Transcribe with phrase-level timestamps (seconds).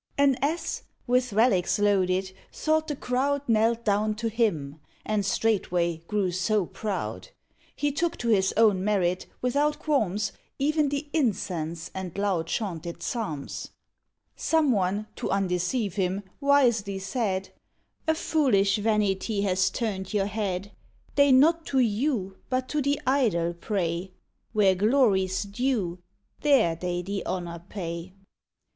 [0.17, 6.31] An Ass, with relics loaded, thought the crowd Knelt down to him, and straightway grew
[6.31, 7.29] so proud;
[7.75, 13.69] He took to his own merit, without qualms, Even the incense and loud chaunted psalms,
[14.35, 17.49] Some one, to undeceive him, wisely said
[18.07, 20.71] "A foolish vanity has turned your head:
[21.13, 24.13] They not to you, but to the idol pray;
[24.51, 25.99] Where glory's due,
[26.39, 28.13] there they the honour pay."